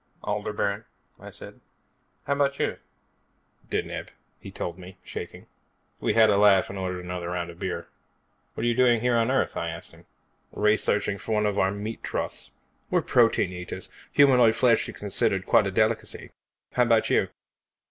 "Aldebaran," 0.23 0.85
I 1.19 1.29
said. 1.29 1.59
"How 2.25 2.33
about 2.33 2.57
you?" 2.57 2.77
"Deneb," 3.69 4.07
he 4.39 4.49
told 4.49 4.79
me, 4.79 4.97
shaking. 5.03 5.45
We 5.99 6.15
had 6.15 6.31
a 6.31 6.37
laugh 6.37 6.71
and 6.71 6.79
ordered 6.79 7.05
another 7.05 7.53
beer. 7.53 7.87
"What're 8.55 8.63
you 8.65 8.73
doing 8.73 9.01
here 9.01 9.15
on 9.15 9.29
Earth?" 9.29 9.55
I 9.55 9.69
asked 9.69 9.91
him. 9.91 10.07
"Researching 10.53 11.19
for 11.19 11.33
one 11.33 11.45
of 11.45 11.59
our 11.59 11.69
meat 11.69 12.01
trusts. 12.03 12.49
We're 12.89 13.03
protein 13.03 13.51
eaters. 13.51 13.91
Humanoid 14.11 14.55
flesh 14.55 14.89
is 14.89 14.97
considered 14.97 15.45
quite 15.45 15.67
a 15.67 15.71
delicacy. 15.71 16.31
How 16.73 16.81
about 16.81 17.11
you?" 17.11 17.27